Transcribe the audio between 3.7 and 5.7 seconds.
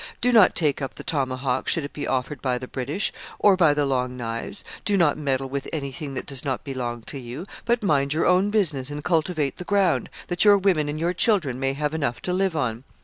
the Long Knives; do not meddle with